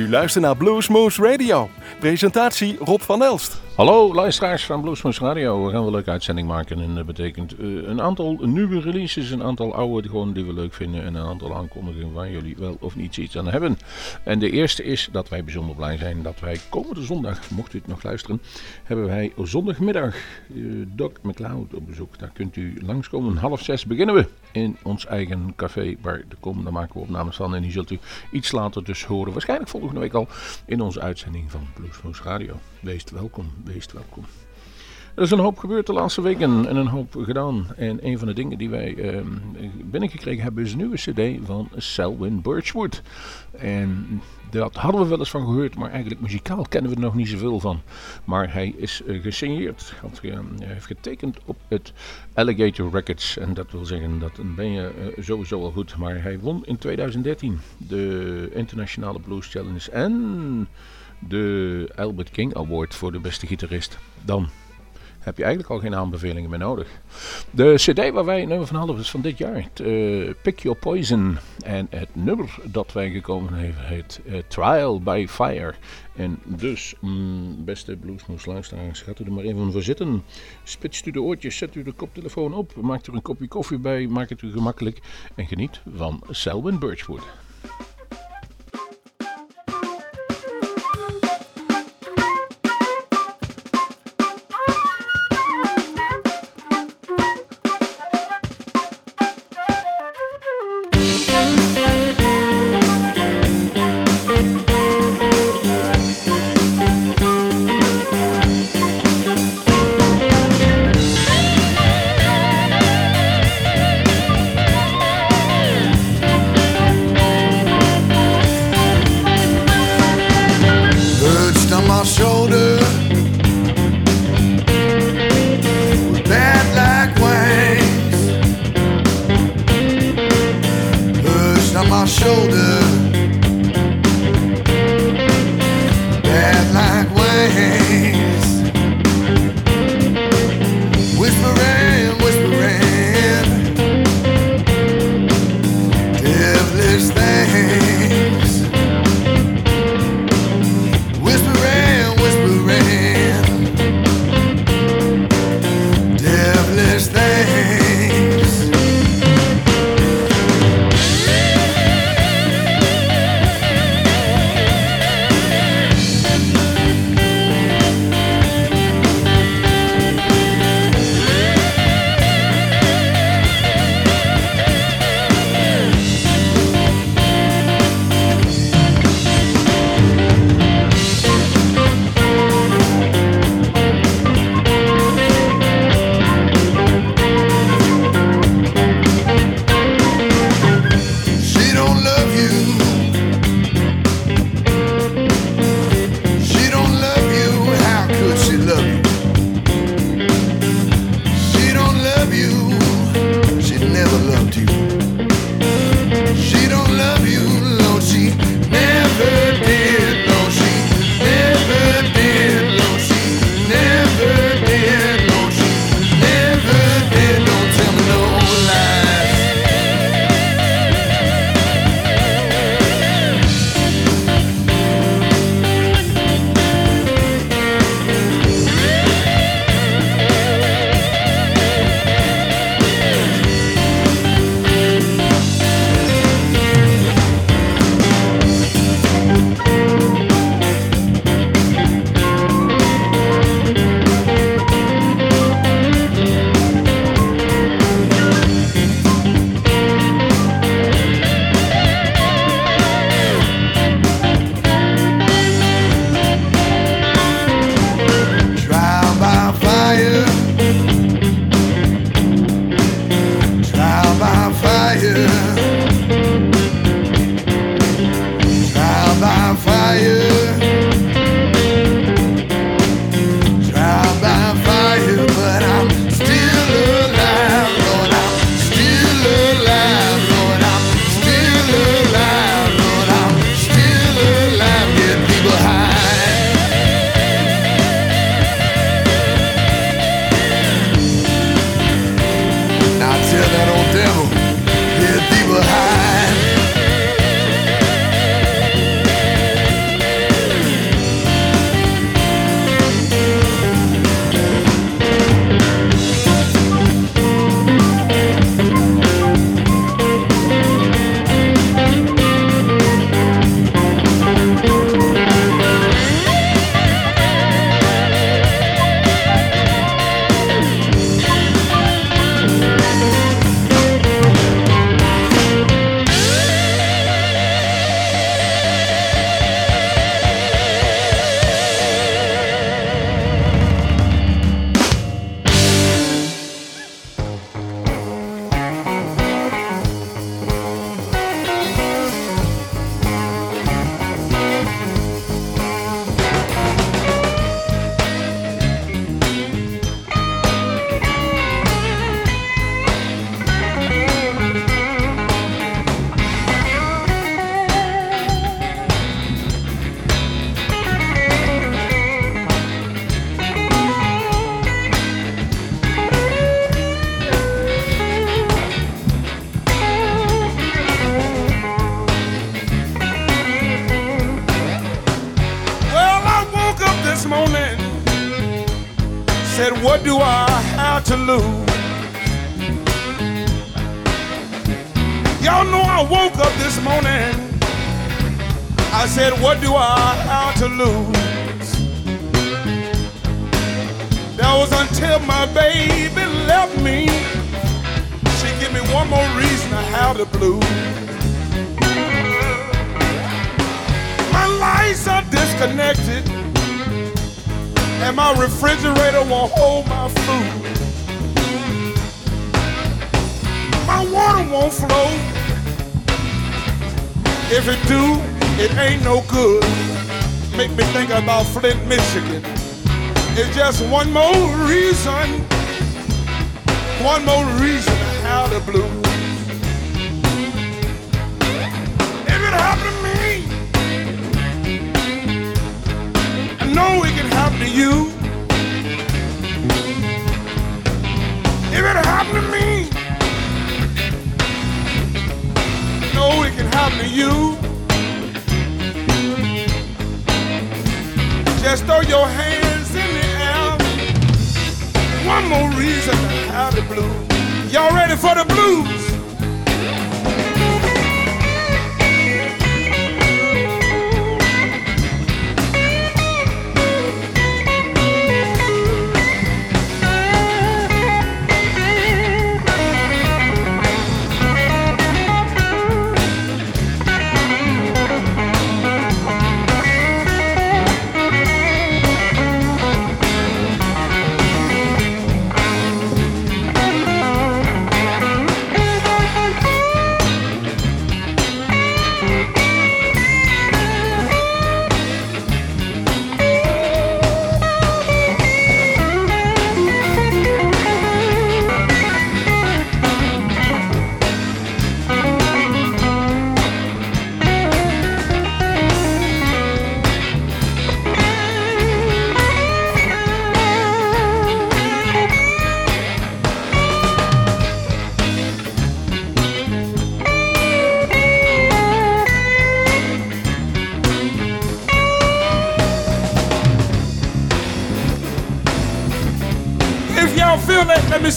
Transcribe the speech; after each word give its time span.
U 0.00 0.10
luistert 0.10 0.44
naar 0.44 0.56
Bluesmoose 0.56 1.22
Radio. 1.22 1.70
Presentatie 1.98 2.76
Rob 2.84 3.00
van 3.00 3.22
Elst. 3.22 3.60
Hallo 3.80 4.14
luisteraars 4.14 4.66
van 4.66 4.80
Bluesmoose 4.80 5.24
Radio. 5.24 5.64
We 5.64 5.70
gaan 5.72 5.84
een 5.84 5.90
leuke 5.90 6.10
uitzending 6.10 6.48
maken 6.48 6.80
en 6.80 6.94
dat 6.94 7.06
betekent 7.06 7.58
eh, 7.58 7.66
een 7.66 8.00
aantal 8.00 8.38
nieuwe 8.42 8.80
releases, 8.80 9.30
een 9.30 9.42
aantal 9.42 9.74
oude 9.74 10.32
die 10.32 10.44
we 10.44 10.52
leuk 10.52 10.74
vinden 10.74 11.04
en 11.04 11.14
een 11.14 11.26
aantal 11.26 11.56
aankondigingen 11.56 12.12
waar 12.12 12.30
jullie 12.30 12.56
wel 12.58 12.76
of 12.80 12.96
niet 12.96 13.16
iets 13.16 13.38
aan 13.38 13.48
hebben. 13.48 13.78
En 14.24 14.38
de 14.38 14.50
eerste 14.50 14.84
is 14.84 15.08
dat 15.12 15.28
wij 15.28 15.44
bijzonder 15.44 15.76
blij 15.76 15.96
zijn 15.96 16.22
dat 16.22 16.40
wij 16.40 16.60
komende 16.68 17.02
zondag, 17.02 17.50
mocht 17.50 17.74
u 17.74 17.78
het 17.78 17.86
nog 17.86 18.02
luisteren, 18.02 18.40
hebben 18.84 19.06
wij 19.06 19.32
zondagmiddag 19.42 20.16
uh, 20.54 20.86
Doc 20.88 21.12
McLeod 21.22 21.74
op 21.74 21.86
bezoek. 21.86 22.18
Daar 22.18 22.32
kunt 22.32 22.56
u 22.56 22.80
langskomen. 22.86 23.36
Half 23.36 23.62
zes 23.62 23.86
beginnen 23.86 24.14
we 24.14 24.26
in 24.52 24.76
ons 24.82 25.06
eigen 25.06 25.52
café 25.56 25.96
waar 26.00 26.22
de 26.28 26.36
kom, 26.40 26.64
daar 26.64 26.72
maken 26.72 26.94
we 26.94 27.00
opnames 27.00 27.36
van 27.36 27.54
en 27.54 27.62
die 27.62 27.72
zult 27.72 27.90
u 27.90 27.98
iets 28.30 28.52
later 28.52 28.84
dus 28.84 29.04
horen. 29.04 29.32
Waarschijnlijk 29.32 29.70
volgende 29.70 30.00
week 30.00 30.14
al 30.14 30.28
in 30.66 30.80
onze 30.80 31.00
uitzending 31.00 31.50
van 31.50 31.60
Bluesmoose 31.74 32.22
Radio. 32.22 32.54
Wees 32.80 33.04
welkom, 33.12 33.52
wees 33.64 33.86
welkom. 33.92 34.24
Er 35.14 35.22
is 35.22 35.30
een 35.30 35.38
hoop 35.38 35.58
gebeurd 35.58 35.86
de 35.86 35.92
laatste 35.92 36.22
weken 36.22 36.68
en 36.68 36.76
een 36.76 36.86
hoop 36.86 37.14
gedaan. 37.18 37.66
En 37.76 38.06
een 38.06 38.18
van 38.18 38.28
de 38.28 38.34
dingen 38.34 38.58
die 38.58 38.70
wij 38.70 38.94
uh, 38.94 39.20
binnengekregen 39.84 40.42
hebben 40.42 40.64
is 40.64 40.72
een 40.72 40.78
nieuwe 40.78 40.96
cd 40.96 41.46
van 41.46 41.68
Selwyn 41.76 42.40
Birchwood. 42.40 43.02
En 43.50 44.20
daar 44.50 44.68
hadden 44.72 45.00
we 45.00 45.08
wel 45.08 45.18
eens 45.18 45.30
van 45.30 45.44
gehoord, 45.44 45.76
maar 45.76 45.90
eigenlijk 45.90 46.20
muzikaal 46.20 46.66
kennen 46.68 46.90
we 46.90 46.96
er 46.96 47.02
nog 47.02 47.14
niet 47.14 47.28
zoveel 47.28 47.60
van. 47.60 47.80
Maar 48.24 48.52
hij 48.52 48.74
is 48.76 49.02
uh, 49.06 49.22
gesigneerd, 49.22 49.94
had, 50.00 50.20
uh, 50.22 50.38
heeft 50.58 50.86
getekend 50.86 51.38
op 51.44 51.56
het 51.68 51.92
Alligator 52.34 52.90
Records. 52.90 53.36
En 53.36 53.54
dat 53.54 53.70
wil 53.70 53.84
zeggen, 53.84 54.18
dat 54.18 54.32
ben 54.56 54.72
je 54.72 55.14
uh, 55.16 55.24
sowieso 55.24 55.62
al 55.62 55.70
goed. 55.70 55.96
Maar 55.96 56.22
hij 56.22 56.38
won 56.38 56.66
in 56.66 56.78
2013 56.78 57.60
de 57.76 58.50
Internationale 58.54 59.20
Blues 59.20 59.46
Challenge 59.46 59.90
en 59.90 60.68
de 61.28 61.92
Albert 61.96 62.30
King 62.30 62.54
Award 62.54 62.94
voor 62.94 63.12
de 63.12 63.20
beste 63.20 63.46
gitarist. 63.46 63.98
Dan 64.24 64.48
heb 65.20 65.36
je 65.36 65.44
eigenlijk 65.44 65.72
al 65.72 65.78
geen 65.78 65.94
aanbevelingen 65.94 66.50
meer 66.50 66.58
nodig. 66.58 66.88
De 67.50 67.74
cd 67.76 68.10
waar 68.10 68.24
wij 68.24 68.44
nummer 68.44 68.66
van 68.66 68.76
hadden 68.76 68.98
is 68.98 69.10
van 69.10 69.20
dit 69.20 69.38
jaar. 69.38 69.68
Uh, 69.82 70.30
Pick 70.42 70.58
Your 70.58 70.78
Poison. 70.78 71.38
En 71.64 71.86
het 71.90 72.08
nummer 72.12 72.58
dat 72.64 72.92
wij 72.92 73.10
gekomen 73.10 73.54
hebben 73.54 73.84
heet 73.84 74.20
uh, 74.24 74.38
Trial 74.48 75.00
by 75.00 75.26
Fire. 75.28 75.74
En 76.16 76.38
dus, 76.44 76.94
mm, 77.00 77.64
beste 77.64 77.96
bluesmoes 77.96 78.46
luisteraars, 78.46 79.00
gaat 79.00 79.18
u 79.18 79.24
er 79.24 79.32
maar 79.32 79.44
even 79.44 79.72
voor 79.72 79.82
zitten. 79.82 80.22
Spitst 80.64 81.06
u 81.06 81.10
de 81.10 81.22
oortjes, 81.22 81.56
zet 81.56 81.74
u 81.74 81.82
de 81.82 81.92
koptelefoon 81.92 82.54
op, 82.54 82.76
maakt 82.80 83.06
er 83.06 83.14
een 83.14 83.22
kopje 83.22 83.48
koffie 83.48 83.78
bij, 83.78 84.06
maak 84.06 84.28
het 84.28 84.42
u 84.42 84.52
gemakkelijk. 84.52 84.98
En 85.34 85.46
geniet 85.46 85.80
van 85.96 86.22
Selwyn 86.30 86.78
Birchwood. 86.78 87.22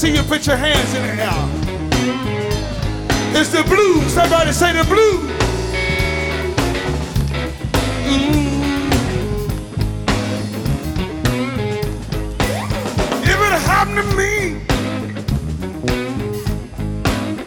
See 0.03 0.13
you 0.13 0.23
put 0.23 0.45
your 0.45 0.57
hands 0.57 0.93
in 0.95 1.01
the 1.01 1.23
air. 1.23 1.49
It's 3.39 3.51
the 3.51 3.63
blues. 3.63 4.11
Somebody 4.11 4.51
say 4.51 4.73
the 4.73 4.83
blues. 4.83 5.31
Mm. 8.09 8.51
If 13.31 13.39
it 13.47 13.53
happened 13.71 13.99
to 14.03 14.05
me, 14.17 14.33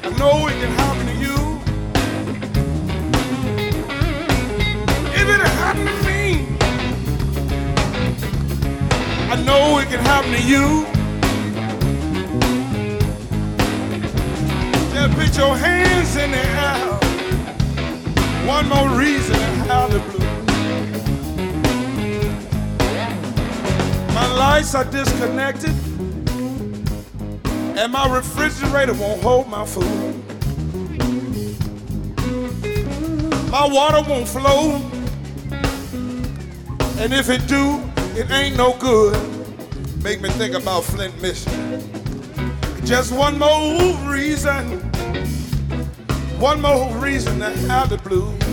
I 0.02 0.08
know 0.18 0.48
it 0.48 0.56
can 0.62 0.72
happen 0.80 1.04
to 1.12 1.16
you. 1.24 1.38
If 5.20 5.26
it 5.34 5.42
happened 5.60 5.90
to 5.90 5.96
me, 6.08 6.22
I 9.30 9.36
know 9.44 9.78
it 9.78 9.88
can 9.90 10.00
happen 10.00 10.32
to 10.32 10.40
you. 10.40 10.95
Put 15.36 15.44
your 15.44 15.56
hands 15.56 16.16
in 16.16 16.30
the 16.30 16.38
air. 16.38 16.78
One 18.46 18.68
more 18.68 18.88
reason 18.98 19.34
to 19.34 19.40
have 19.68 19.92
the 19.92 19.98
blues. 19.98 20.22
My 24.14 24.32
lights 24.32 24.74
are 24.74 24.84
disconnected, 24.84 25.74
and 27.76 27.92
my 27.92 28.08
refrigerator 28.14 28.94
won't 28.94 29.22
hold 29.22 29.48
my 29.48 29.66
food. 29.66 30.14
My 33.50 33.66
water 33.68 34.08
won't 34.08 34.28
flow, 34.28 34.80
and 36.98 37.12
if 37.12 37.28
it 37.28 37.46
do, 37.46 37.82
it 38.18 38.30
ain't 38.30 38.56
no 38.56 38.74
good. 38.78 39.18
Make 40.02 40.22
me 40.22 40.30
think 40.30 40.54
about 40.54 40.84
Flint, 40.84 41.20
Michigan. 41.20 41.82
Just 42.84 43.12
one 43.12 43.38
more 43.38 43.94
reason, 44.08 44.85
one 46.38 46.60
more 46.60 46.94
reason 46.98 47.38
to 47.38 47.50
have 47.68 47.88
the 47.88 47.98
blues. 47.98 48.45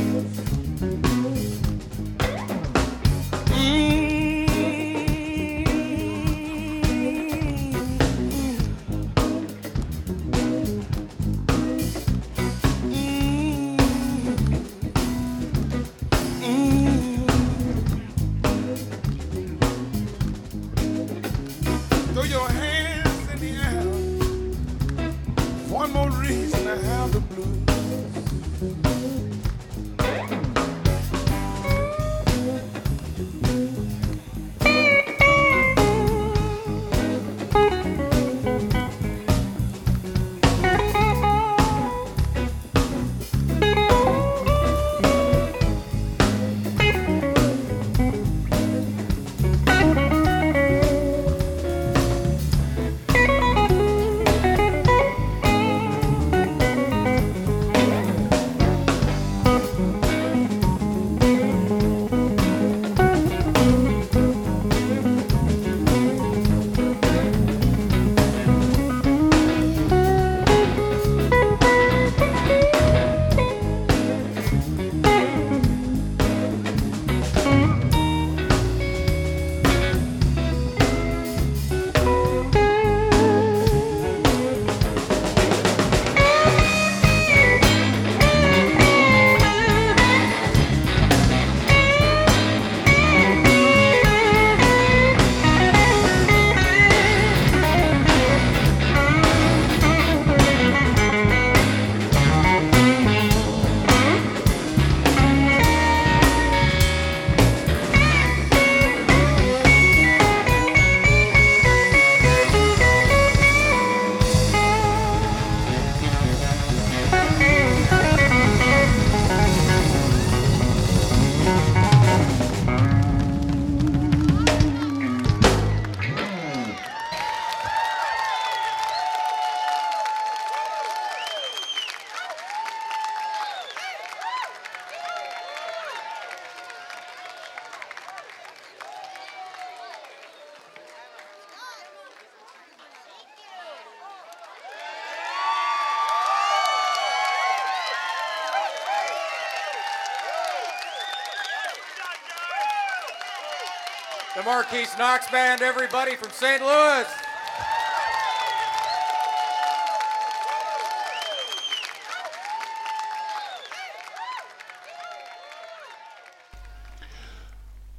Marquise 154.73 154.95
Knox 154.97 155.29
Band, 155.29 155.61
everybody 155.61 156.15
from 156.15 156.31
St. 156.31 156.59
Louis. 156.59 157.05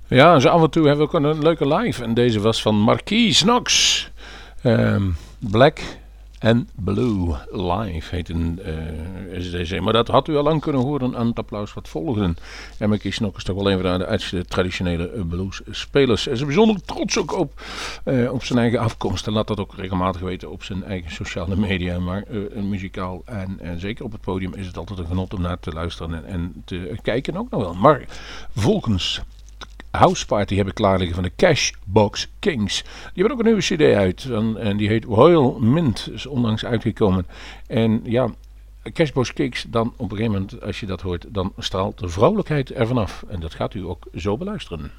Ja, 0.08 0.38
zo 0.38 0.48
af 0.48 0.62
en 0.62 0.70
toe 0.70 0.86
hebben 0.86 1.06
we 1.06 1.12
ook 1.12 1.22
een 1.22 1.42
leuke 1.42 1.74
live. 1.74 2.02
En 2.02 2.14
deze 2.14 2.40
was 2.40 2.62
van 2.62 2.74
Marquis 2.74 3.40
Knox. 3.40 4.10
Um, 4.64 5.16
Black 5.38 5.80
and 6.44 6.70
Blue 6.74 7.34
Live 7.50 8.14
heet 8.14 8.28
een 8.28 8.60
uh, 9.32 9.50
deze. 9.50 9.80
Maar 9.80 9.92
dat 9.92 10.08
had 10.08 10.28
u 10.28 10.36
al 10.36 10.42
lang 10.42 10.60
kunnen 10.60 10.82
horen 10.82 11.16
aan 11.16 11.26
het 11.26 11.38
applaus 11.38 11.74
wat 11.74 11.88
volgde. 11.88 12.34
En 12.78 12.88
Marquis 12.88 13.16
Knox 13.16 13.36
is 13.36 13.44
toch 13.44 13.56
wel 13.56 13.70
een 13.70 13.80
van 13.80 13.98
de 14.30 14.44
traditionele 14.44 15.24
bluesspelers. 15.28 16.26
En 16.26 16.32
is 16.32 16.44
bijzonder 16.44 16.82
trots 16.84 17.18
ook 17.18 17.38
op, 17.38 17.62
uh, 18.04 18.32
op 18.32 18.44
zijn 18.44 18.58
eigen 18.58 18.78
afkomst. 18.78 19.26
En 19.26 19.32
laat 19.32 19.46
dat 19.46 19.60
ook 19.60 19.74
regelmatig 19.76 20.20
weten 20.20 20.50
op 20.50 20.62
zijn 20.62 20.84
eigen 20.84 21.10
sociale 21.10 21.56
media. 21.56 21.98
Maar 21.98 22.24
uh, 22.30 22.62
muzikaal 22.62 23.22
en, 23.24 23.60
en, 23.60 23.80
zeker 23.80 24.04
op 24.04 24.12
het 24.12 24.20
podium 24.20 24.54
is 24.54 24.66
het 24.66 24.76
altijd 24.76 24.98
een 24.98 25.06
genot 25.06 25.34
om 25.34 25.40
naar 25.40 25.60
te 25.60 25.72
luisteren 25.72 26.14
en, 26.14 26.24
en 26.24 26.62
te 26.64 26.96
kijken 27.02 27.36
ook 27.36 27.50
nog 27.50 27.60
wel. 27.60 27.74
Maar 27.74 28.04
volgens 28.54 29.22
House 29.96 30.26
Party 30.26 30.56
heb 30.56 30.66
ik 30.66 30.74
klaar 30.74 31.08
van 31.12 31.22
de 31.22 31.32
Cashbox 31.36 32.28
Kings. 32.38 32.82
Die 32.82 32.92
hebben 33.14 33.32
ook 33.32 33.38
een 33.38 33.44
nieuwe 33.44 33.60
cd 33.60 33.96
uit. 33.96 34.24
En, 34.24 34.56
en 34.56 34.76
die 34.76 34.88
heet 34.88 35.04
Royal 35.04 35.58
Mint. 35.60 36.08
Is 36.12 36.26
onlangs 36.26 36.64
uitgekomen. 36.64 37.26
En 37.66 38.00
ja, 38.04 38.28
Cashbox 38.92 39.32
Kings, 39.32 39.66
dan 39.68 39.92
op 39.96 40.10
een 40.10 40.16
gegeven 40.16 40.32
moment, 40.32 40.62
als 40.62 40.80
je 40.80 40.86
dat 40.86 41.00
hoort, 41.00 41.26
dan 41.28 41.52
straalt 41.58 41.98
de 41.98 42.08
vrolijkheid 42.08 42.70
ervan 42.70 42.98
af. 42.98 43.24
En 43.28 43.40
dat 43.40 43.54
gaat 43.54 43.74
u 43.74 43.84
ook 43.84 44.06
zo 44.14 44.36
beluisteren. 44.36 44.90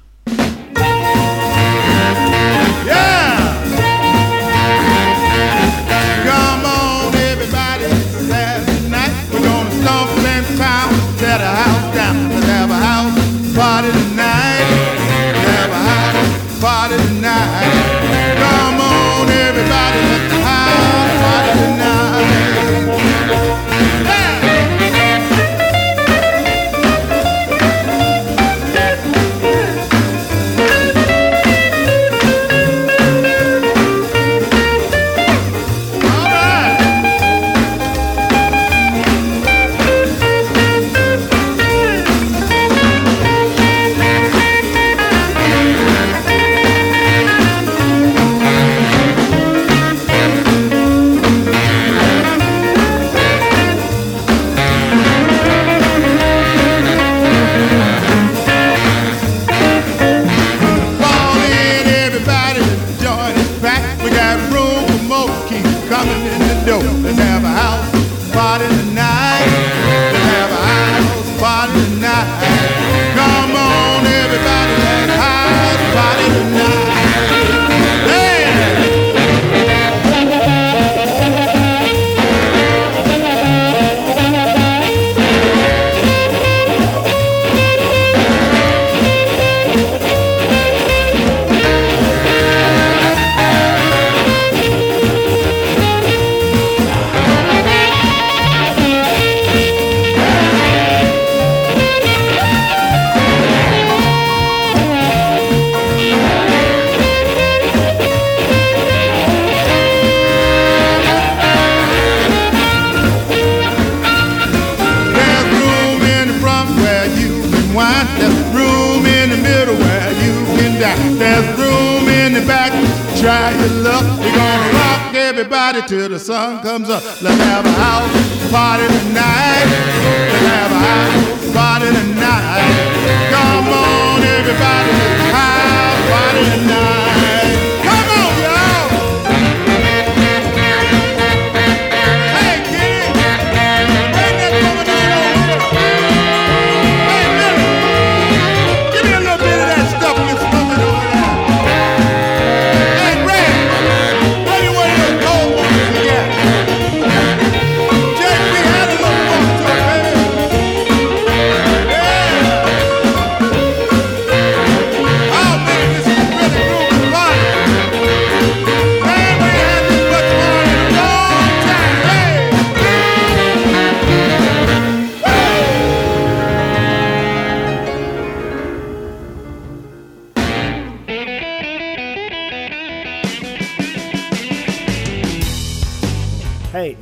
Feira, 126.06 126.16
é 126.16 126.18
sabe? 126.20 126.35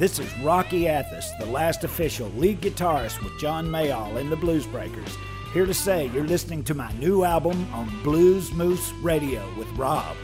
This 0.05 0.19
is 0.19 0.39
Rocky 0.41 0.87
Athos, 0.87 1.31
the 1.41 1.47
last 1.47 1.83
official 1.83 2.29
lead 2.37 2.61
guitarist 2.61 3.25
with 3.25 3.41
John 3.41 3.67
Mayall 3.67 4.21
in 4.21 4.29
the 4.29 4.37
Blues 4.37 4.67
Breakers. 4.67 5.17
Here 5.55 5.65
to 5.65 5.73
say 5.73 6.11
you're 6.13 6.27
listening 6.27 6.63
to 6.65 6.75
my 6.75 6.93
new 6.99 7.25
album 7.25 7.67
on 7.73 7.89
Blues 8.03 8.53
Moose 8.53 8.93
Radio 9.01 9.43
with 9.57 9.67
Rob. 9.79 10.15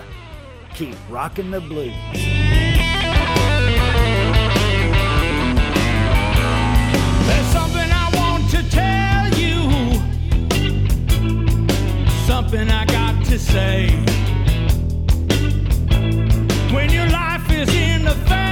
Keep 0.75 0.97
rocking 1.09 1.51
the 1.51 1.63
blues. 1.63 1.95
There's 7.25 7.47
something 7.47 7.91
I 7.91 8.11
want 8.13 8.51
to 8.51 8.63
tell 8.69 9.29
you, 9.41 9.95
something 12.26 12.69
I 12.69 12.85
got 12.85 13.25
to 13.25 13.39
say. 13.39 13.89
When 16.71 16.91
your 16.91 17.09
life 17.09 17.50
is 17.50 17.75
in 17.75 18.04
the 18.04 18.21
get 18.28 18.50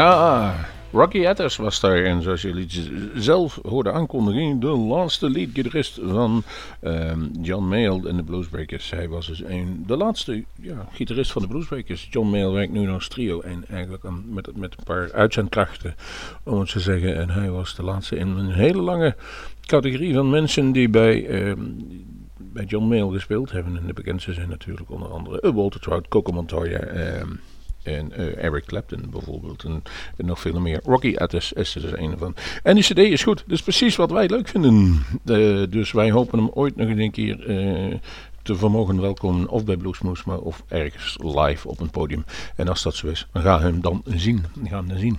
Ja, 0.00 0.54
Rocky 0.92 1.26
Adders 1.26 1.56
was 1.56 1.80
daar. 1.80 2.04
En 2.04 2.22
zoals 2.22 2.42
jullie 2.42 2.68
zelf 3.14 3.58
hoorden 3.62 3.94
aankondigen, 3.94 4.60
de 4.60 4.66
laatste 4.66 5.30
leadgitarist 5.30 6.00
van 6.02 6.42
ehm, 6.80 7.26
John 7.40 7.64
Mayall 7.64 8.04
en 8.04 8.16
de 8.16 8.22
Bluesbreakers. 8.22 8.90
Hij 8.90 9.08
was 9.08 9.26
dus 9.26 9.42
een, 9.44 9.84
de 9.86 9.96
laatste 9.96 10.44
ja, 10.60 10.88
gitarist 10.92 11.32
van 11.32 11.42
de 11.42 11.48
Bluesbreakers. 11.48 12.08
John 12.10 12.28
Mayall 12.28 12.52
werkt 12.52 12.72
nu 12.72 12.90
als 12.90 13.08
trio 13.08 13.40
en 13.40 13.64
eigenlijk 13.68 14.04
aan, 14.04 14.24
met, 14.28 14.56
met 14.56 14.74
een 14.78 14.84
paar 14.84 15.12
uitzendkrachten, 15.12 15.94
om 16.42 16.58
het 16.60 16.70
te 16.70 16.80
zeggen. 16.80 17.16
En 17.16 17.30
hij 17.30 17.50
was 17.50 17.74
de 17.74 17.82
laatste 17.82 18.16
in 18.16 18.28
een 18.28 18.52
hele 18.52 18.82
lange 18.82 19.16
categorie 19.66 20.14
van 20.14 20.30
mensen 20.30 20.72
die 20.72 20.88
bij... 20.88 21.26
ehm, 21.26 21.62
bij 22.52 22.64
John 22.64 22.88
Mayall 22.88 23.12
gespeeld 23.12 23.50
hebben. 23.50 23.76
En 23.76 23.86
de 23.86 23.92
bekendste 23.92 24.32
zijn 24.32 24.48
natuurlijk 24.48 24.90
onder 24.90 25.08
andere 25.08 25.52
Walter 25.54 25.80
Trout, 25.80 26.08
Coco 26.08 26.32
Montoya 26.32 26.78
ehm, 26.78 27.28
en 27.82 28.12
eh, 28.12 28.44
Eric 28.44 28.64
Clapton 28.64 29.04
bijvoorbeeld. 29.10 29.64
En, 29.64 29.82
nog 30.16 30.40
veel 30.40 30.60
meer. 30.60 30.80
Rocky 30.84 31.16
Addis 31.16 31.52
is 31.52 31.74
er 31.74 31.98
een 31.98 32.18
van. 32.18 32.34
En 32.62 32.74
die 32.74 32.84
cd 32.84 32.98
is 32.98 33.22
goed. 33.22 33.38
Dat 33.46 33.56
is 33.56 33.62
precies 33.62 33.96
wat 33.96 34.10
wij 34.10 34.28
leuk 34.28 34.48
vinden. 34.48 35.04
Dus 35.70 35.92
wij 35.92 36.10
hopen 36.10 36.38
hem 36.38 36.50
ooit 36.54 36.76
nog 36.76 36.88
een 36.88 37.10
keer... 37.10 37.46
eh, 37.46 37.98
te 38.42 38.56
vermogen 38.56 39.00
welkomen 39.00 39.48
of 39.48 39.64
bij 39.64 39.76
Bluesmoes, 39.76 40.24
maar 40.24 40.38
of 40.38 40.62
ergens 40.68 41.18
live 41.22 41.68
op 41.68 41.80
een 41.80 41.90
podium. 41.90 42.24
En 42.56 42.68
als 42.68 42.82
dat 42.82 42.94
zo 42.94 43.06
is, 43.06 43.26
dan 43.32 43.42
gaan 43.42 43.58
we 43.58 43.64
hem 43.64 43.80
dan 43.80 44.02
zien. 44.06 44.44
Gaan 44.64 44.88
we 44.88 44.98
zien. 44.98 45.18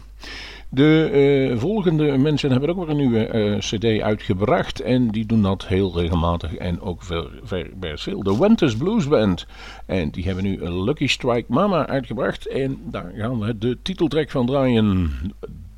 De 0.73 1.09
eh, 1.51 1.59
volgende 1.59 2.17
mensen 2.17 2.51
hebben 2.51 2.69
ook 2.69 2.77
weer 2.77 2.89
een 2.89 2.95
nieuwe 2.95 3.25
eh, 3.25 3.57
CD 3.57 4.01
uitgebracht. 4.01 4.79
En 4.79 5.07
die 5.07 5.25
doen 5.25 5.41
dat 5.41 5.67
heel 5.67 5.93
regelmatig 5.95 6.55
en 6.55 6.81
ook 6.81 7.03
veel. 7.03 8.23
De 8.23 8.37
Winters 8.39 8.75
Blues 8.75 9.07
Band. 9.07 9.45
En 9.85 10.09
die 10.09 10.23
hebben 10.23 10.43
nu 10.43 10.61
een 10.61 10.83
Lucky 10.83 11.07
Strike 11.07 11.45
Mama 11.47 11.87
uitgebracht. 11.87 12.47
En 12.47 12.77
daar 12.83 13.11
gaan 13.15 13.39
we 13.39 13.57
de 13.57 13.77
titeltrack 13.81 14.29
van 14.29 14.45
draaien. 14.45 15.11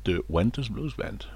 De 0.02 0.24
Winters 0.26 0.68
Blues 0.68 0.94
Band. 0.94 1.28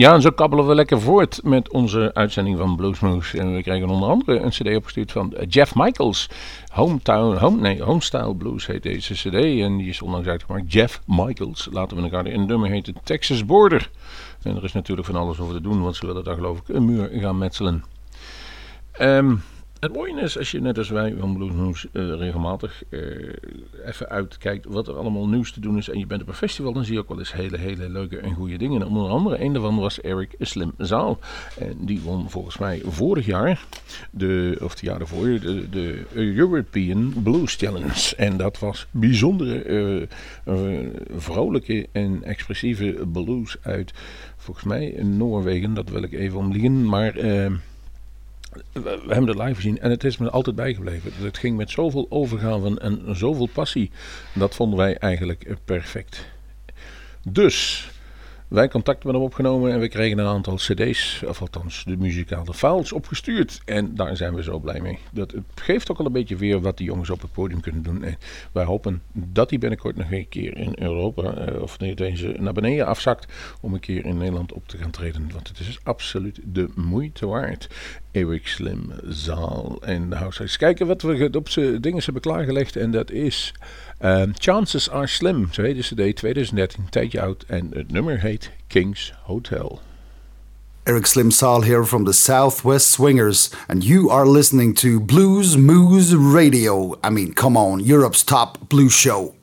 Ja, 0.00 0.14
en 0.14 0.20
zo 0.20 0.30
kabbelen 0.30 0.66
we 0.66 0.74
lekker 0.74 1.00
voort 1.00 1.40
met 1.42 1.70
onze 1.70 2.10
uitzending 2.14 2.58
van 2.58 2.76
Bluesmoose. 2.76 3.38
En 3.38 3.54
we 3.54 3.62
kregen 3.62 3.88
onder 3.88 4.08
andere 4.08 4.38
een 4.38 4.50
cd 4.50 4.76
opgestuurd 4.76 5.12
van 5.12 5.34
eh, 5.34 5.46
Jeff 5.48 5.74
Michaels. 5.74 6.28
Hometown, 6.72 7.36
home, 7.36 7.60
nee, 7.60 7.82
Homestyle 7.82 8.34
Blues 8.34 8.66
heet 8.66 8.82
deze 8.82 9.14
cd. 9.14 9.34
En 9.34 9.76
die 9.76 9.88
is 9.88 10.02
onlangs 10.02 10.28
uitgemaakt. 10.28 10.72
Jeff 10.72 11.00
Michaels, 11.06 11.68
laten 11.72 11.96
we 11.96 12.02
elkaar 12.02 12.26
in. 12.26 12.46
Nummer 12.46 12.70
heet 12.70 12.92
Texas 13.02 13.46
Border. 13.46 13.90
En 14.42 14.56
er 14.56 14.64
is 14.64 14.72
natuurlijk 14.72 15.06
van 15.06 15.16
alles 15.16 15.40
over 15.40 15.54
te 15.54 15.60
doen, 15.60 15.82
want 15.82 15.96
ze 15.96 16.06
willen 16.06 16.24
daar 16.24 16.34
geloof 16.34 16.58
ik 16.58 16.68
een 16.68 16.84
muur 16.84 17.10
gaan 17.12 17.38
metselen. 17.38 17.84
Ehm, 18.92 19.34
het 19.80 19.94
mooie 19.94 20.20
is, 20.20 20.38
als 20.38 20.50
je 20.50 20.60
net 20.60 20.78
als 20.78 20.88
wij 20.88 21.14
van 21.18 21.34
Bluesmoose 21.34 21.88
eh, 21.92 22.08
regelmatig 22.08 22.82
eh, 22.88 23.00
even 23.84 24.08
uitkijkt 24.08 24.66
wat 24.68 24.88
er 24.88 24.94
allemaal 24.94 25.28
nieuws 25.28 25.52
te 25.52 25.60
doen 25.60 25.76
is. 25.76 25.88
En 25.88 25.98
je 25.98 26.06
bent 26.06 26.22
op 26.22 26.28
een 26.28 26.34
festival, 26.34 26.72
dan 26.72 26.84
zie 26.84 26.94
je 26.94 27.00
ook 27.00 27.08
wel 27.08 27.18
eens 27.18 27.32
hele, 27.32 27.58
hele 27.58 27.88
leuke 27.88 28.18
en 28.18 28.34
goede 28.34 28.58
dingen. 28.58 28.80
En 28.80 28.86
onder 28.86 29.08
andere, 29.08 29.44
een 29.44 29.52
daarvan 29.52 29.76
was 29.76 30.00
Eric 30.00 30.34
Slim 30.38 30.72
Zaal. 30.78 31.18
En 31.58 31.76
die 31.78 32.00
won 32.00 32.30
volgens 32.30 32.58
mij 32.58 32.82
vorig 32.84 33.26
jaar, 33.26 33.64
de, 34.10 34.58
of 34.62 34.70
het 34.70 34.80
jaar 34.80 35.00
ervoor, 35.00 35.24
de, 35.24 35.68
de 35.70 36.04
European 36.12 37.12
Blues 37.22 37.54
Challenge. 37.54 38.16
En 38.16 38.36
dat 38.36 38.58
was 38.58 38.86
bijzondere, 38.90 39.62
eh, 40.44 40.56
vrolijke 41.16 41.88
en 41.92 42.22
expressieve 42.24 43.06
blues 43.12 43.56
uit, 43.62 43.92
volgens 44.36 44.66
mij, 44.66 45.02
Noorwegen. 45.02 45.74
Dat 45.74 45.88
wil 45.88 46.02
ik 46.02 46.12
even 46.12 46.38
omliegen, 46.38 46.84
maar... 46.84 47.14
we 48.72 49.00
hebben 49.08 49.26
het 49.26 49.38
live 49.38 49.54
gezien 49.54 49.78
en 49.78 49.90
het 49.90 50.04
is 50.04 50.16
me 50.16 50.30
altijd 50.30 50.56
bijgebleven. 50.56 51.12
Het 51.14 51.38
ging 51.38 51.56
met 51.56 51.70
zoveel 51.70 52.06
overgave 52.08 52.78
en 52.80 53.16
zoveel 53.16 53.46
passie. 53.46 53.90
Dat 54.34 54.54
vonden 54.54 54.78
wij 54.78 54.96
eigenlijk 54.96 55.56
perfect. 55.64 56.26
Dus, 57.28 57.88
wij 58.50 58.68
contact 58.68 59.04
met 59.04 59.14
hem 59.14 59.22
opgenomen 59.22 59.72
en 59.72 59.80
we 59.80 59.88
kregen 59.88 60.18
een 60.18 60.26
aantal 60.26 60.54
cd's, 60.54 61.22
of 61.26 61.40
althans 61.40 61.84
de 61.84 61.96
muzikale 61.96 62.54
files, 62.54 62.92
opgestuurd. 62.92 63.60
En 63.64 63.94
daar 63.94 64.16
zijn 64.16 64.34
we 64.34 64.42
zo 64.42 64.58
blij 64.58 64.80
mee. 64.80 64.98
Dat, 65.12 65.30
het 65.30 65.42
geeft 65.54 65.90
ook 65.90 65.98
al 65.98 66.06
een 66.06 66.12
beetje 66.12 66.36
weer 66.36 66.60
wat 66.60 66.76
die 66.76 66.86
jongens 66.86 67.10
op 67.10 67.20
het 67.20 67.32
podium 67.32 67.60
kunnen 67.60 67.82
doen. 67.82 68.04
En 68.04 68.16
wij 68.52 68.64
hopen 68.64 69.02
dat 69.12 69.50
hij 69.50 69.58
binnenkort 69.58 69.96
nog 69.96 70.10
een 70.10 70.28
keer 70.28 70.56
in 70.56 70.74
Europa, 70.78 71.34
eh, 71.34 71.62
of 71.62 71.78
nee, 71.78 71.94
deze 71.94 72.34
naar 72.38 72.52
beneden 72.52 72.86
afzakt, 72.86 73.32
om 73.60 73.74
een 73.74 73.80
keer 73.80 74.04
in 74.04 74.18
Nederland 74.18 74.52
op 74.52 74.68
te 74.68 74.76
gaan 74.76 74.90
treden. 74.90 75.30
Want 75.32 75.48
het 75.48 75.58
is 75.58 75.78
absoluut 75.82 76.40
de 76.44 76.68
moeite 76.74 77.26
waard. 77.26 77.68
Eric 78.12 78.46
Slim 78.46 78.92
Zaal 79.08 79.78
en 79.80 80.10
de 80.10 80.16
House. 80.16 80.58
Kijken 80.58 80.86
wat 80.86 81.02
we 81.02 81.30
op 81.32 81.48
z'n 81.48 81.78
dingen 81.80 82.04
hebben 82.04 82.22
klaargelegd. 82.22 82.76
En 82.76 82.90
dat 82.90 83.10
is 83.10 83.54
Um, 84.02 84.32
Chances 84.38 84.88
Are 84.88 85.06
Slim, 85.06 85.48
zo 85.52 85.62
heet 85.62 85.76
de 85.76 85.82
cd, 85.82 86.16
2013, 86.16 86.82
een 86.82 86.90
tijdje 86.90 87.20
oud. 87.20 87.44
En 87.48 87.70
het 87.72 87.92
nummer 87.92 88.20
heet 88.20 88.50
King's 88.66 89.14
Hotel. 89.22 89.80
Eric 90.82 91.06
Slim 91.06 91.30
Sal 91.30 91.62
here 91.62 91.84
from 91.84 92.04
the 92.04 92.12
Southwest 92.12 92.90
Swingers, 92.90 93.50
and 93.66 93.84
you 93.84 94.10
are 94.10 94.30
listening 94.30 94.74
to 94.74 95.00
Blues 95.00 95.56
Moose 95.56 96.14
Radio. 96.14 96.98
I 97.04 97.10
mean, 97.10 97.34
come 97.34 97.58
on, 97.58 97.84
Europe's 97.84 98.24
top 98.24 98.58
blues 98.68 98.92
show. 98.92 99.34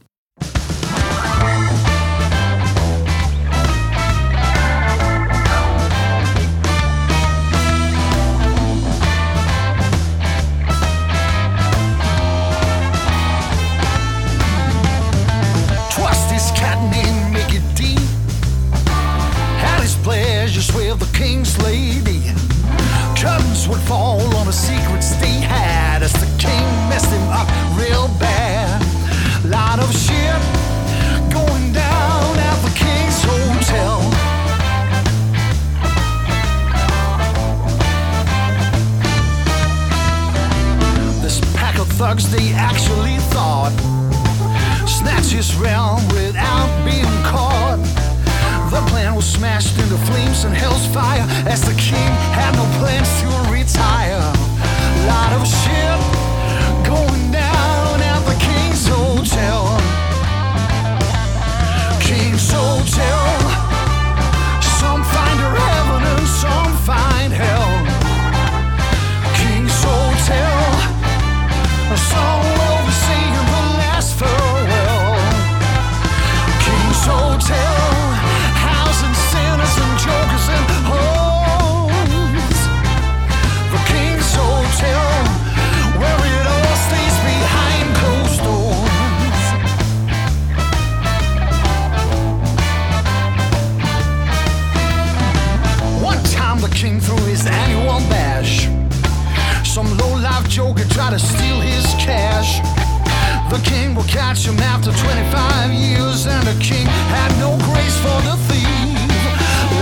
after 104.67 104.91
25 104.91 105.73
years 105.73 106.27
and 106.27 106.47
a 106.47 106.53
king 106.59 106.85
had 107.15 107.31
no 107.39 107.57
grace 107.67 107.97
for 108.03 108.19
the 108.27 108.35
thief. 108.47 108.67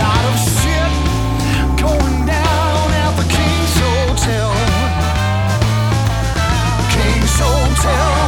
Lot 0.01 0.23
of 0.29 0.35
shit 0.57 0.91
going 1.81 2.17
down 2.25 2.85
at 3.03 3.13
the 3.19 3.27
King's 3.35 3.75
Hotel. 3.81 4.51
King's 6.93 7.35
Hotel. 7.39 8.24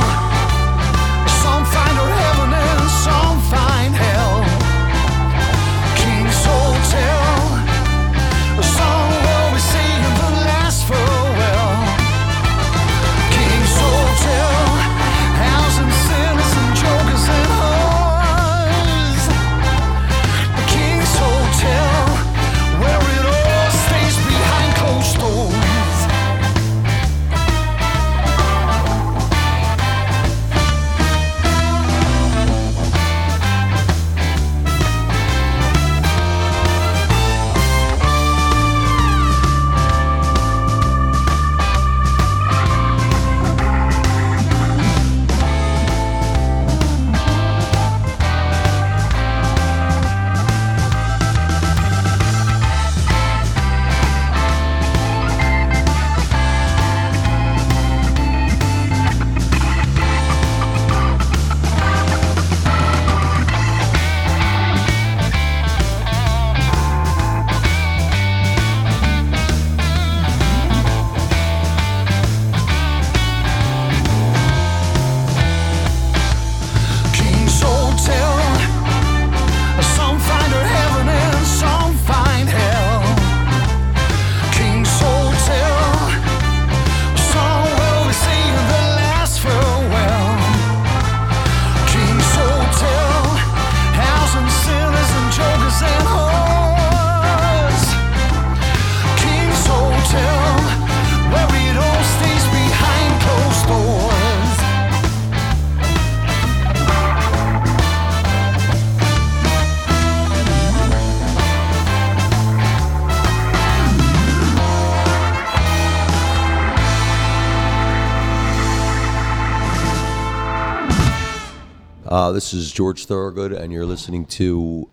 this 122.37 122.53
is 122.53 122.71
George 122.71 123.05
Thorogood, 123.05 123.51
and 123.51 123.73
you're 123.73 123.83
listening 123.83 124.23
to 124.23 124.87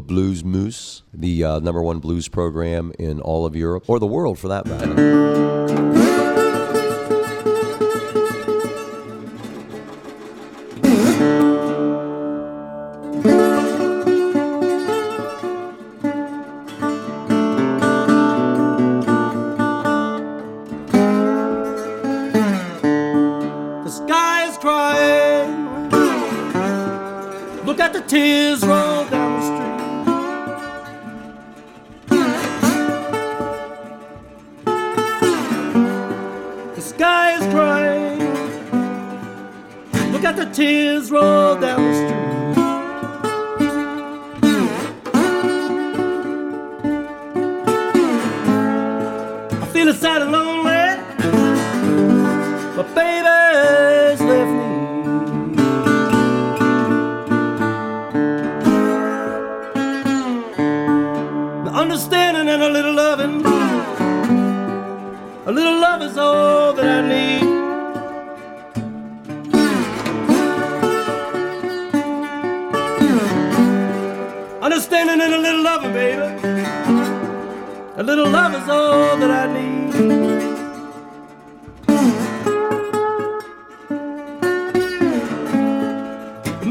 Blues 0.00 0.42
Moose, 0.42 1.02
the 1.12 1.44
uh, 1.44 1.58
number 1.58 1.82
one 1.82 1.98
blues 1.98 2.26
program 2.26 2.90
in 2.98 3.20
all 3.20 3.44
of 3.44 3.54
Europe, 3.54 3.84
or 3.86 3.98
the 3.98 4.06
world 4.06 4.38
for 4.38 4.48
that 4.48 4.64
matter. 4.64 5.57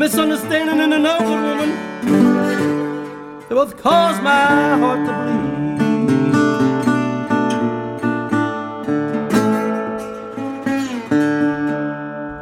Misunderstanding 0.08 0.80
and 0.80 0.94
an 0.94 1.06
old 1.06 1.22
woman. 1.48 1.70
They 3.50 3.56
both 3.56 3.76
cause 3.76 4.22
my 4.22 4.78
heart 4.82 5.06
to 5.06 5.12
bleed. 5.20 5.58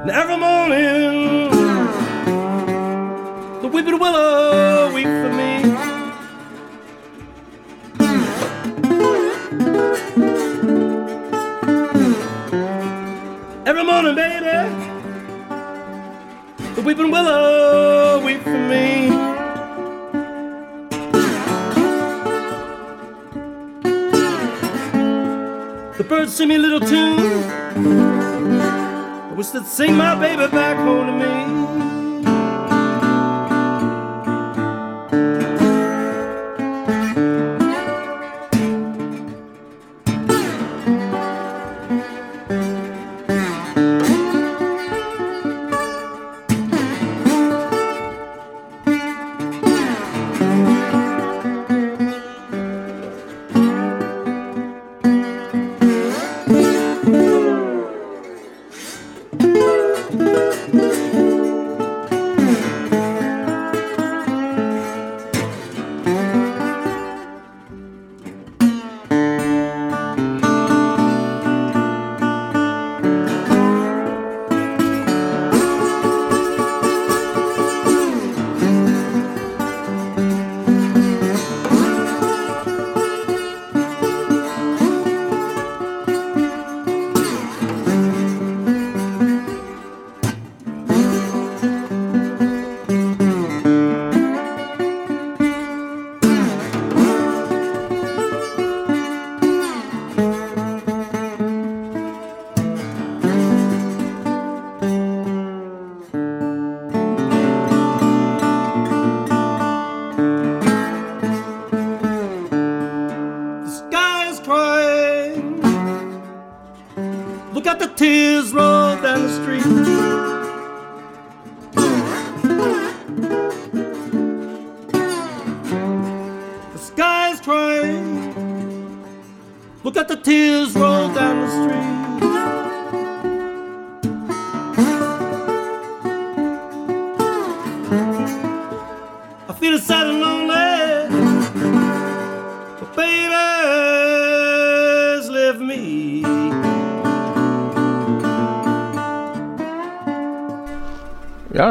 And 0.02 0.12
every 0.12 0.38
morning, 0.38 1.50
the 3.64 3.68
weeping 3.74 3.98
willow 3.98 4.94
weep 4.94 5.08
for 5.22 5.34
me. 5.40 5.52
Every 13.66 13.84
morning, 13.84 14.14
baby, 14.14 14.56
the 16.76 16.82
weeping 16.84 17.10
willow 17.10 17.55
birds 26.08 26.36
sing 26.36 26.50
me 26.50 26.56
a 26.56 26.60
little 26.60 26.80
tune. 26.80 27.20
I 29.20 29.34
wish 29.36 29.48
they'd 29.48 29.66
sing 29.66 29.96
my 29.96 30.16
baby 30.16 30.48
back 30.52 30.78
home 30.78 31.08
to 31.08 31.14
me. 31.14 31.65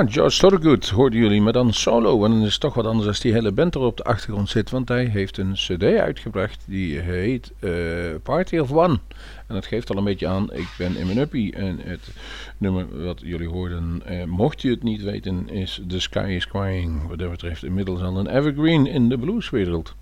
George 0.08 0.38
Thorogood 0.38 0.88
hoorden 0.88 1.18
jullie, 1.18 1.40
maar 1.40 1.52
dan 1.52 1.72
solo. 1.72 2.24
En 2.24 2.30
dan 2.30 2.42
is 2.42 2.52
het 2.52 2.60
toch 2.60 2.74
wat 2.74 2.86
anders 2.86 3.08
als 3.08 3.20
die 3.20 3.32
hele 3.32 3.52
band 3.52 3.74
er 3.74 3.80
op 3.80 3.96
de 3.96 4.02
achtergrond 4.02 4.48
zit. 4.48 4.70
Want 4.70 4.88
hij 4.88 5.04
heeft 5.04 5.38
een 5.38 5.52
cd 5.52 5.82
uitgebracht 5.82 6.64
die 6.66 6.98
heet 6.98 7.52
eh, 7.58 7.70
Party 8.22 8.58
of 8.58 8.72
One. 8.72 8.98
En 9.46 9.54
dat 9.54 9.66
geeft 9.66 9.90
al 9.90 9.96
een 9.96 10.04
beetje 10.04 10.26
aan, 10.26 10.52
ik 10.52 10.74
ben 10.78 10.96
in 10.96 11.06
mijn 11.06 11.18
uppie. 11.18 11.52
En 11.52 11.78
het 11.82 12.08
nummer 12.58 13.04
wat 13.04 13.20
jullie 13.24 13.48
hoorden, 13.48 14.02
eh, 14.04 14.24
mocht 14.24 14.62
je 14.62 14.70
het 14.70 14.82
niet 14.82 15.02
weten, 15.02 15.48
is 15.48 15.80
The 15.88 16.00
Sky 16.00 16.32
is 16.36 16.48
Crying. 16.48 17.08
Wat 17.08 17.18
dat 17.18 17.30
betreft 17.30 17.64
inmiddels 17.64 18.00
al 18.00 18.18
een 18.18 18.36
evergreen 18.36 18.86
in 18.86 19.08
de 19.08 19.18
blueswereld. 19.18 19.94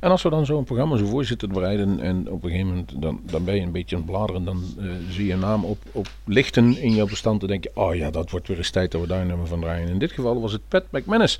En 0.00 0.10
als 0.10 0.22
we 0.22 0.30
dan 0.30 0.46
zo'n 0.46 0.64
programma 0.64 0.96
zo 0.96 1.06
voor 1.06 1.24
zitten 1.24 1.48
te 1.48 1.54
bereiden 1.54 2.00
en 2.00 2.30
op 2.30 2.44
een 2.44 2.50
gegeven 2.50 2.68
moment 2.68 3.02
dan, 3.02 3.20
dan 3.22 3.44
ben 3.44 3.54
je 3.54 3.60
een 3.60 3.72
beetje 3.72 3.96
aan 3.96 4.02
het 4.02 4.10
bladeren, 4.10 4.44
dan 4.44 4.62
eh, 4.78 4.84
zie 5.10 5.26
je 5.26 5.32
een 5.32 5.38
naam 5.38 5.64
op, 5.64 5.78
op 5.92 6.08
lichten 6.24 6.78
in 6.78 6.94
jouw 6.94 7.06
bestand 7.06 7.42
en 7.42 7.48
denk 7.48 7.64
je, 7.64 7.70
oh 7.74 7.94
ja, 7.94 8.10
dat 8.10 8.30
wordt 8.30 8.48
weer 8.48 8.56
eens 8.56 8.70
tijd 8.70 8.92
dat 8.92 9.00
we 9.00 9.06
daar 9.06 9.20
een 9.20 9.26
nummer 9.26 9.46
van 9.46 9.60
draaien. 9.60 9.88
In 9.88 9.98
dit 9.98 10.12
geval 10.12 10.40
was 10.40 10.52
het 10.52 10.68
Pat 10.68 10.84
McManus. 10.90 11.38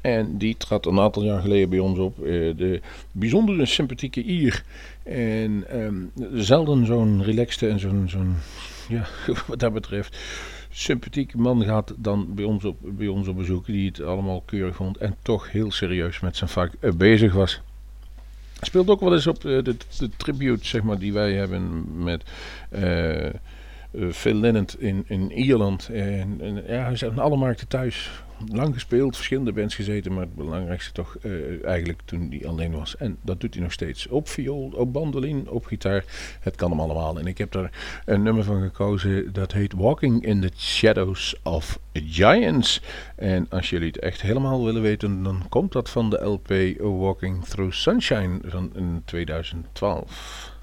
En 0.00 0.38
die 0.38 0.56
trad 0.56 0.86
een 0.86 1.00
aantal 1.00 1.22
jaar 1.24 1.40
geleden 1.40 1.68
bij 1.68 1.78
ons 1.78 1.98
op, 1.98 2.18
eh, 2.18 2.24
de 2.56 2.80
bijzondere 3.12 3.66
sympathieke 3.66 4.22
Ier. 4.22 4.64
En 5.02 5.64
ehm, 5.68 5.94
zelden 6.32 6.86
zo'n 6.86 7.22
relaxte 7.22 7.68
en 7.68 7.78
zo'n, 7.78 8.04
zo'n 8.08 8.36
ja, 8.88 9.06
wat 9.46 9.58
dat 9.58 9.72
betreft 9.72 10.16
sympathiek 10.78 11.34
man 11.34 11.64
gaat 11.64 11.94
dan 11.96 12.34
bij 12.34 12.44
ons, 12.44 12.64
op, 12.64 12.76
bij 12.80 13.06
ons 13.06 13.28
op 13.28 13.36
bezoek, 13.36 13.66
die 13.66 13.86
het 13.86 14.02
allemaal 14.02 14.40
keurig 14.40 14.76
vond 14.76 14.96
en 14.96 15.16
toch 15.22 15.52
heel 15.52 15.70
serieus 15.70 16.20
met 16.20 16.36
zijn 16.36 16.50
vak 16.50 16.72
eh, 16.80 16.92
bezig 16.92 17.32
was. 17.32 17.60
Speelt 18.60 18.88
ook 18.88 19.00
wel 19.00 19.14
eens 19.14 19.26
op 19.26 19.36
eh, 19.36 19.42
de, 19.42 19.76
de 19.98 20.10
tribute 20.16 20.66
zeg 20.66 20.82
maar, 20.82 20.98
die 20.98 21.12
wij 21.12 21.32
hebben 21.32 21.84
met 22.04 22.24
eh, 22.68 23.28
Phil 24.12 24.34
Lennart 24.34 24.74
in, 24.78 25.04
in 25.06 25.32
Ierland. 25.32 25.88
En, 25.88 26.40
ja, 26.66 26.82
hij 26.82 26.92
is 26.92 27.04
alle 27.04 27.36
markten 27.36 27.68
thuis. 27.68 28.10
Lang 28.52 28.74
gespeeld, 28.74 29.16
verschillende 29.16 29.52
bands 29.52 29.74
gezeten, 29.74 30.12
maar 30.12 30.22
het 30.22 30.34
belangrijkste 30.34 30.92
toch 30.92 31.16
eh, 31.22 31.64
eigenlijk 31.64 32.00
toen 32.04 32.26
hij 32.30 32.48
alleen 32.48 32.72
was. 32.72 32.96
En 32.96 33.16
dat 33.22 33.40
doet 33.40 33.54
hij 33.54 33.62
nog 33.62 33.72
steeds. 33.72 34.06
Op 34.06 34.28
viool, 34.28 34.72
op 34.74 34.92
bandoline, 34.92 35.50
op 35.50 35.64
gitaar. 35.66 36.04
Het 36.40 36.56
kan 36.56 36.70
hem 36.70 36.80
allemaal. 36.80 37.18
En 37.18 37.26
ik 37.26 37.38
heb 37.38 37.52
daar 37.52 37.70
een 38.04 38.22
nummer 38.22 38.44
van 38.44 38.62
gekozen 38.62 39.32
dat 39.32 39.52
heet 39.52 39.72
Walking 39.72 40.24
in 40.24 40.40
the 40.40 40.50
Shadows 40.56 41.36
of 41.42 41.78
Giants. 41.92 42.82
En 43.16 43.46
als 43.48 43.70
jullie 43.70 43.86
het 43.86 43.98
echt 43.98 44.22
helemaal 44.22 44.64
willen 44.64 44.82
weten, 44.82 45.22
dan 45.22 45.46
komt 45.48 45.72
dat 45.72 45.90
van 45.90 46.10
de 46.10 46.24
LP 46.24 46.52
Walking 46.78 47.44
Through 47.44 47.72
Sunshine 47.72 48.38
van 48.44 48.70
in 48.74 49.02
2012. 49.04 50.54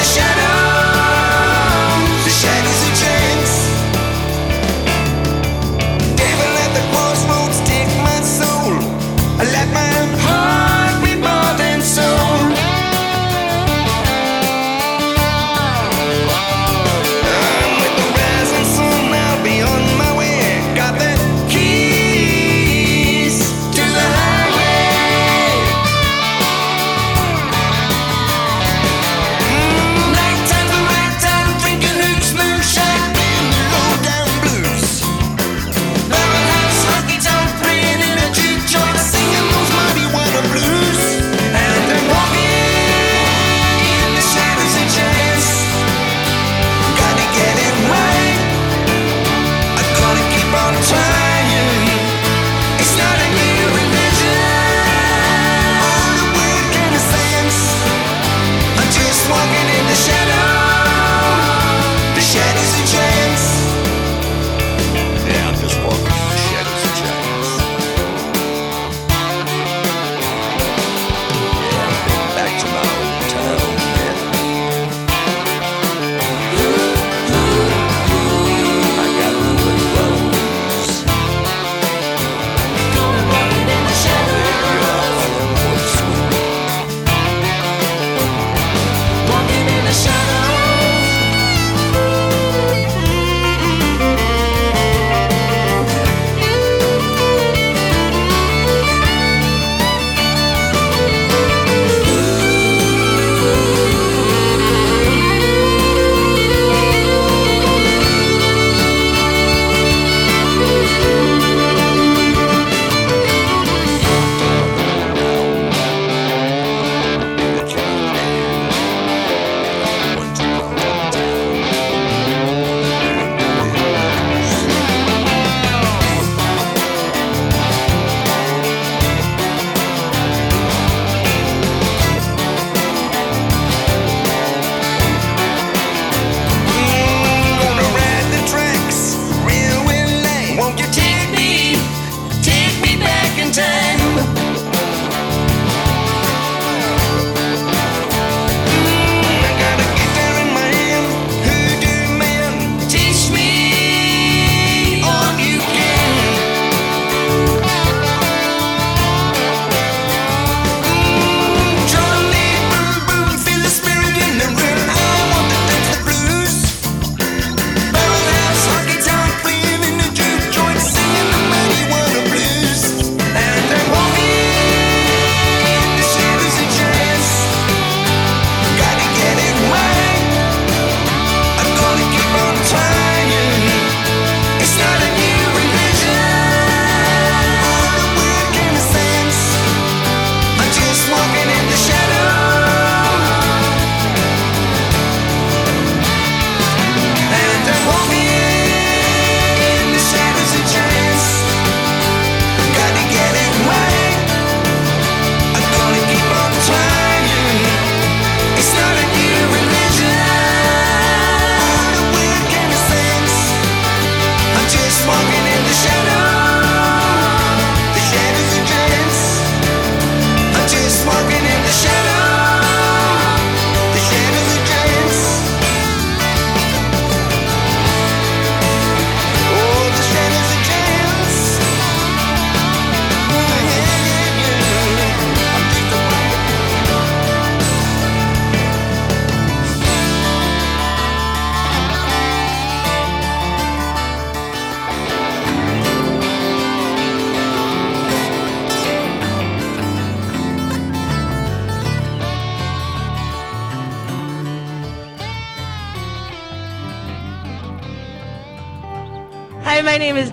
the 0.00 0.06
shadow. 0.06 0.39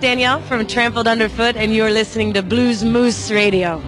Danielle 0.00 0.40
from 0.42 0.66
Trampled 0.66 1.08
Underfoot, 1.08 1.56
and 1.56 1.74
you're 1.74 1.90
listening 1.90 2.32
to 2.34 2.42
Blues 2.42 2.84
Moose 2.84 3.30
Radio. 3.30 3.82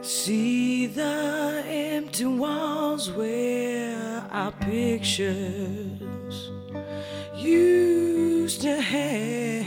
See 0.00 0.86
the 0.86 1.64
empty 1.66 2.24
walls 2.26 3.10
where 3.10 4.24
our 4.30 4.52
pictures 4.52 6.50
you 7.36 8.11
used 8.42 8.62
to 8.62 8.80
hang. 8.80 9.62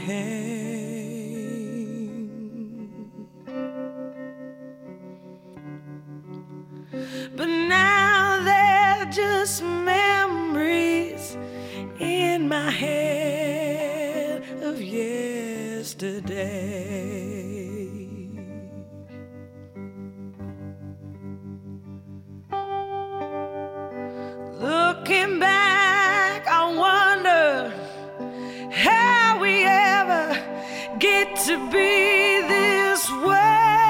But 7.36 7.46
now 7.46 8.42
they're 8.44 9.06
just 9.10 9.62
memories 9.62 11.38
in 11.98 12.48
my 12.48 12.70
head 12.70 14.42
of 14.62 14.82
yesterday. 14.82 16.26
Looking 24.60 25.38
back 25.38 25.75
get 30.98 31.36
to 31.36 31.56
be 31.70 32.40
this 32.48 33.10
way. 33.10 33.85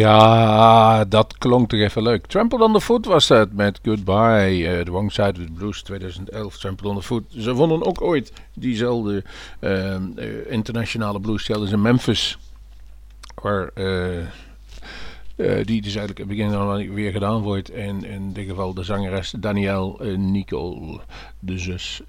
Ja, 0.00 1.04
dat 1.04 1.38
klonk 1.38 1.68
toch 1.68 1.80
even 1.80 2.02
leuk. 2.02 2.26
Trampled 2.26 2.60
on 2.60 2.72
the 2.72 2.80
Foot 2.80 3.06
was 3.06 3.26
dat 3.26 3.52
met 3.52 3.80
Goodbye. 3.82 4.68
eh 4.68 4.84
The 4.84 4.90
Wrong 4.90 5.12
Side 5.12 5.40
of 5.40 5.46
the 5.46 5.52
Blues 5.52 5.82
2011. 5.82 6.58
Trampled 6.58 6.90
on 6.90 6.96
the 6.96 7.02
Foot. 7.02 7.24
Ze 7.28 7.52
wonnen 7.52 7.86
ook 7.86 8.02
ooit 8.02 8.32
diezelfde 8.54 9.24
eh, 9.58 9.94
eh, 9.94 10.02
internationale 10.48 11.20
blues 11.20 11.48
in 11.48 11.82
Memphis. 11.82 12.38
Waar 13.42 13.70
die 15.64 15.82
dus 15.82 15.94
eigenlijk 15.94 16.28
begin 16.28 16.94
weer 16.94 17.12
gedaan 17.12 17.42
wordt. 17.42 17.70
En 17.70 18.04
in 18.04 18.32
dit 18.32 18.48
geval 18.48 18.74
de 18.74 18.82
zangeres 18.82 19.34
Danielle 19.38 20.16
Nicole. 20.16 21.00
De 21.38 21.58
zus 21.58 22.02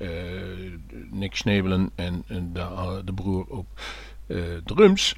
Nick 1.11 1.35
Snebelen 1.35 1.89
en, 1.95 2.23
en 2.27 2.53
de, 2.53 3.01
de 3.05 3.13
broer 3.13 3.45
op 3.47 3.65
drums. 4.63 5.15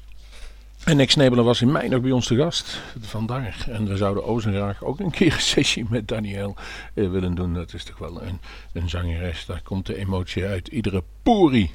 En 0.84 0.96
Nick 0.96 1.10
Snebelen 1.10 1.44
was 1.44 1.60
in 1.60 1.72
mei 1.72 1.88
nog 1.88 2.00
bij 2.00 2.10
ons 2.10 2.26
te 2.26 2.36
gast. 2.36 2.80
Vandaar. 3.00 3.66
En 3.68 3.88
we 3.88 3.96
zouden 3.96 4.24
Ozen 4.24 4.52
graag 4.52 4.84
ook 4.84 5.00
een 5.00 5.10
keer 5.10 5.32
een 5.34 5.40
sessie 5.40 5.86
met 5.88 6.08
Daniel 6.08 6.54
eh, 6.94 7.10
willen 7.10 7.34
doen. 7.34 7.54
Dat 7.54 7.74
is 7.74 7.84
toch 7.84 7.98
wel 7.98 8.22
een, 8.22 8.40
een 8.72 8.88
zangeres. 8.88 9.46
Daar 9.46 9.62
komt 9.62 9.86
de 9.86 9.96
emotie 9.96 10.44
uit 10.44 10.68
iedere 10.68 11.02
pori. 11.22 11.70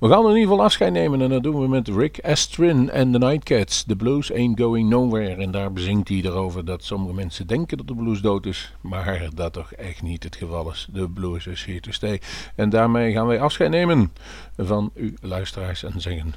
We 0.00 0.08
gaan 0.08 0.22
in 0.22 0.28
ieder 0.28 0.42
geval 0.42 0.62
afscheid 0.62 0.92
nemen. 0.92 1.20
En 1.20 1.28
dat 1.28 1.42
doen 1.42 1.60
we 1.60 1.68
met 1.68 1.88
Rick 1.88 2.20
Astrin 2.20 2.90
en 2.90 3.12
de 3.12 3.18
Nightcats. 3.18 3.82
The 3.82 3.96
blues 3.96 4.32
ain't 4.32 4.60
going 4.60 4.88
nowhere. 4.88 5.42
En 5.42 5.50
daar 5.50 5.72
bezingt 5.72 6.08
hij 6.08 6.18
erover 6.18 6.64
dat 6.64 6.84
sommige 6.84 7.14
mensen 7.14 7.46
denken 7.46 7.76
dat 7.76 7.86
de 7.86 7.94
blues 7.94 8.20
dood 8.20 8.46
is. 8.46 8.74
Maar 8.80 9.28
dat 9.34 9.52
toch 9.52 9.72
echt 9.72 10.02
niet 10.02 10.22
het 10.22 10.36
geval 10.36 10.70
is. 10.70 10.88
De 10.92 11.08
blues 11.08 11.46
is 11.46 11.64
here 11.64 11.80
to 11.80 11.90
stay. 11.90 12.20
En 12.54 12.70
daarmee 12.70 13.12
gaan 13.12 13.26
wij 13.26 13.40
afscheid 13.40 13.70
nemen 13.70 14.12
van 14.56 14.90
u 14.94 15.14
luisteraars. 15.20 15.84
En 15.84 16.00
zeggen 16.00 16.34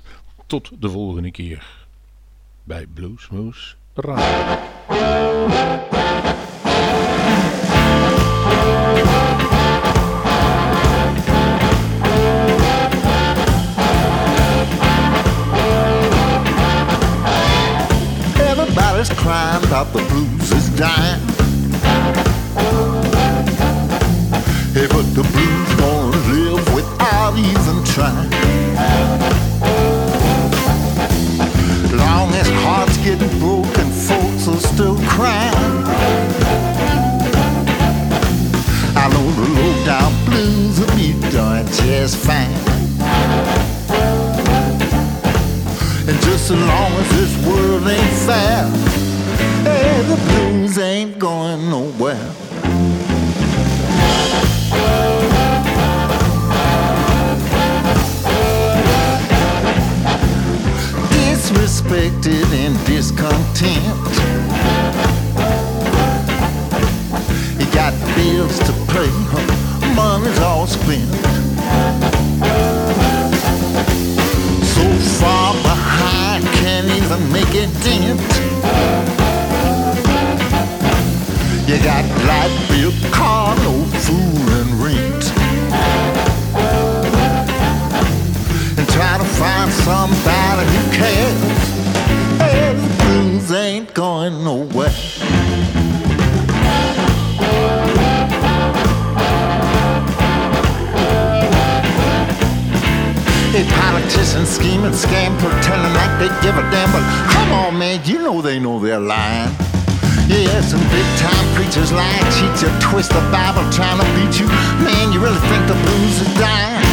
tot 0.47 0.71
de 0.79 0.89
volgende 0.89 1.31
keer 1.31 1.84
bij 2.65 2.85
Bluesmoose 2.93 3.75
Radio. 3.93 4.23
Everybody's 18.37 19.09
crying 19.09 19.63
about 19.63 19.91
the 19.93 20.01
blues 20.09 20.51
is 20.51 20.75
dying. 20.75 21.21
Hey, 24.73 24.87
but 24.87 25.05
the 25.13 25.23
blues 25.31 25.75
gonna 25.75 26.17
live 26.31 26.73
without 26.73 27.37
even 27.37 27.83
trying. 27.83 29.44
Still 34.59 34.97
crying. 35.07 35.53
I 38.95 39.09
know 39.11 39.31
the 39.31 39.47
low 39.57 39.85
down 39.85 40.11
blues 40.25 40.79
will 40.79 40.95
be 40.95 41.13
doing 41.31 41.65
just 41.83 42.17
fine. 42.17 42.51
And 46.07 46.17
just 46.21 46.51
as 46.51 46.59
long 46.71 46.91
as 46.93 47.09
this 47.17 47.47
world 47.47 47.87
ain't 47.87 48.13
fair, 48.25 48.67
hey, 49.63 50.01
the 50.03 50.17
blues 50.27 50.77
ain't 50.77 51.19
going 51.19 51.69
nowhere. 51.69 52.31
Disrespected 61.45 62.51
and 62.53 62.75
discontent. 62.87 63.85
You 67.59 67.67
got 67.71 67.93
bills 68.15 68.57
to 68.65 68.73
pay, 68.89 69.13
money's 69.93 70.39
all 70.39 70.65
spent. 70.65 71.07
So 74.73 74.85
far 75.21 75.53
behind, 75.61 76.45
can't 76.57 76.87
even 76.87 77.31
make 77.31 77.53
a 77.53 77.67
dent. 77.85 78.21
You 81.69 81.77
got 81.83 82.05
light 82.25 82.57
bill, 82.69 82.91
car, 83.11 83.55
no 83.57 83.83
food 84.01 84.49
and 84.61 84.71
rent. 84.81 85.31
And 88.79 88.89
try 88.89 89.19
to 89.19 89.25
find 89.25 89.71
somebody 89.71 90.44
cares. 90.95 91.41
Hey, 92.39 92.73
the 92.73 93.03
blues 93.03 93.51
ain't 93.51 93.93
going 93.93 94.43
nowhere. 94.43 94.89
Hey, 103.51 103.65
politicians 103.79 104.49
scheming, 104.49 104.91
scam, 104.91 105.37
pretending 105.39 105.93
like 105.93 106.13
they 106.19 106.29
give 106.41 106.55
a 106.57 106.63
damn. 106.71 106.91
But 106.91 107.03
come 107.31 107.51
on, 107.51 107.77
man, 107.77 107.99
you 108.05 108.19
know 108.19 108.41
they 108.41 108.59
know 108.59 108.79
they're 108.79 108.99
lying. 108.99 109.51
Yeah, 110.27 110.61
some 110.61 110.81
big 110.95 111.07
time 111.19 111.45
preachers 111.55 111.91
lie, 111.91 112.19
cheat 112.35 112.61
you, 112.63 112.71
twist 112.79 113.11
the 113.11 113.21
Bible 113.31 113.69
trying 113.71 113.99
to 113.99 114.05
beat 114.15 114.39
you. 114.39 114.47
Man, 114.83 115.11
you 115.11 115.19
really 115.19 115.43
think 115.49 115.67
the 115.67 115.75
blues 115.75 116.21
is 116.21 116.33
dying? 116.39 116.83